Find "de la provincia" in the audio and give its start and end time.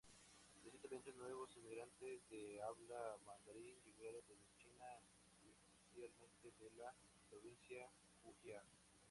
6.57-7.87